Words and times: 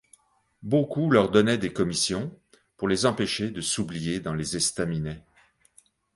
Beaucoup 0.63 1.11
leur 1.11 1.29
donnaient 1.29 1.59
des 1.59 1.71
commissions, 1.71 2.35
pour 2.75 2.87
les 2.87 3.05
empêcher 3.05 3.51
de 3.51 3.61
s’oublier 3.61 4.19
dans 4.19 4.33
les 4.33 4.57
estaminets. 4.57 5.23